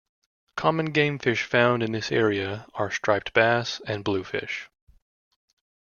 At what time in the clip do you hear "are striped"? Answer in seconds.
2.73-3.33